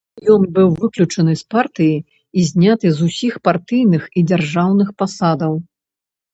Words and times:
Ён 0.35 0.45
быў 0.55 0.69
выключаны 0.81 1.35
з 1.41 1.45
партыі 1.55 1.95
і 2.37 2.47
зняты 2.49 2.87
з 3.01 3.11
усіх 3.11 3.33
партыйных 3.51 4.11
і 4.17 4.27
дзяржаўных 4.33 4.87
пасадаў. 5.05 5.53